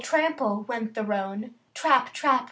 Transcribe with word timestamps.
trample! 0.01 0.63
went 0.67 0.95
the 0.95 1.03
roan. 1.03 1.53
Trap! 1.75 2.11
trap! 2.11 2.39